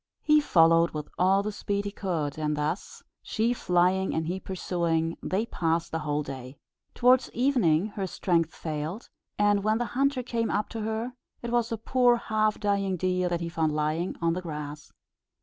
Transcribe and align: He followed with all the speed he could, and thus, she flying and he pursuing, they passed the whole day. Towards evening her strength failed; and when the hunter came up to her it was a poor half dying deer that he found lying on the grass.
He 0.23 0.39
followed 0.41 0.95
with 0.95 1.09
all 1.19 1.43
the 1.43 1.51
speed 1.51 1.85
he 1.85 1.91
could, 1.91 2.35
and 2.39 2.57
thus, 2.57 3.03
she 3.21 3.53
flying 3.53 4.15
and 4.15 4.25
he 4.25 4.39
pursuing, 4.39 5.15
they 5.21 5.45
passed 5.45 5.91
the 5.91 5.99
whole 5.99 6.23
day. 6.23 6.57
Towards 6.95 7.29
evening 7.33 7.89
her 7.89 8.07
strength 8.07 8.51
failed; 8.55 9.09
and 9.37 9.63
when 9.63 9.77
the 9.77 9.85
hunter 9.93 10.23
came 10.23 10.49
up 10.49 10.69
to 10.69 10.81
her 10.81 11.13
it 11.43 11.51
was 11.51 11.71
a 11.71 11.77
poor 11.77 12.15
half 12.17 12.59
dying 12.59 12.97
deer 12.97 13.29
that 13.29 13.41
he 13.41 13.47
found 13.49 13.75
lying 13.75 14.15
on 14.23 14.33
the 14.33 14.41
grass. 14.41 14.91